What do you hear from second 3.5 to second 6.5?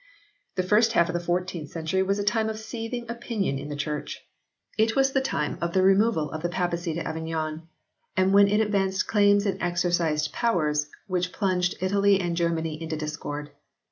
in the Church. It was the time of the removal of the